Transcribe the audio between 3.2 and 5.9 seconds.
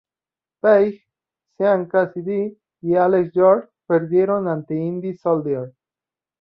York perdieron ante Indy Soldier.